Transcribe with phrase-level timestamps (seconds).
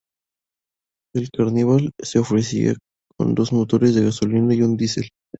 [1.13, 2.73] El Carnival se ofrecía
[3.19, 5.07] con dos motores de gasolina y un diesel.